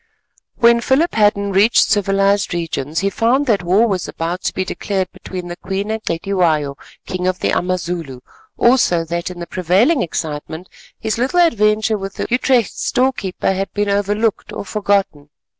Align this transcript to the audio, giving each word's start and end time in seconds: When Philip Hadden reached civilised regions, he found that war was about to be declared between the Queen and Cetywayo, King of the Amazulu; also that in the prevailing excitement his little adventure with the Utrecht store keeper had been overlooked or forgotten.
When 0.55 0.81
Philip 0.81 1.13
Hadden 1.13 1.51
reached 1.51 1.85
civilised 1.91 2.55
regions, 2.55 3.01
he 3.01 3.11
found 3.11 3.45
that 3.45 3.61
war 3.61 3.85
was 3.87 4.07
about 4.07 4.41
to 4.45 4.53
be 4.55 4.65
declared 4.65 5.11
between 5.11 5.47
the 5.47 5.55
Queen 5.55 5.91
and 5.91 6.01
Cetywayo, 6.01 6.75
King 7.05 7.27
of 7.27 7.37
the 7.37 7.51
Amazulu; 7.51 8.21
also 8.57 9.05
that 9.05 9.29
in 9.29 9.37
the 9.39 9.45
prevailing 9.45 10.01
excitement 10.01 10.69
his 10.99 11.19
little 11.19 11.39
adventure 11.41 11.99
with 11.99 12.15
the 12.15 12.25
Utrecht 12.31 12.75
store 12.75 13.13
keeper 13.13 13.53
had 13.53 13.71
been 13.75 13.89
overlooked 13.89 14.51
or 14.51 14.65
forgotten. 14.65 15.29